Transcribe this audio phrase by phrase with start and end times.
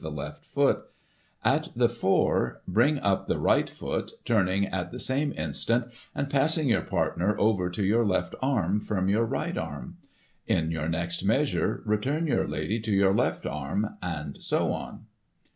[0.03, 0.85] the left foot;
[1.45, 5.85] at the four, bring up the right foot, turning at the same instant,
[6.15, 9.97] and passing your peirtner over to your left arm from your right arm;
[10.47, 15.05] in your next measure, return your lady to your left arm, and so on.